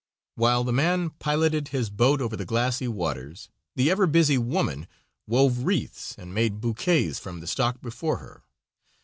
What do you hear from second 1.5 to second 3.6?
his boat over the glassy waters,